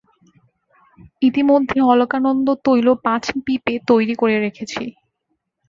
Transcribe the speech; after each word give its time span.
ইতিমধ্যে 1.21 1.77
অলকানন্দা 1.91 2.53
তৈল 2.65 2.87
পাঁচ 3.05 3.23
পিপে 3.45 3.73
তৈরি 3.89 4.13
করে 4.15 4.35
রেখেছি। 4.39 4.83